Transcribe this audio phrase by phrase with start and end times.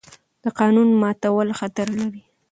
[0.43, 2.21] د قانون ماتول خطر لري